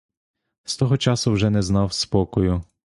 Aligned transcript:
З 0.65 0.77
того 0.77 0.97
часу 0.97 1.31
вже 1.31 1.49
не 1.49 1.61
знав 1.61 1.93
спокою. 1.93 2.63